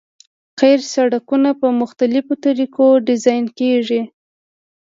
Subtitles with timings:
[0.59, 4.01] قیر سرکونه په مختلفو طریقو ډیزاین کیږي